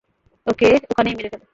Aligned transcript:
ওকে 0.47 0.69
ওখানেই 0.91 1.15
মেরে 1.17 1.29
ফেল। 1.31 1.41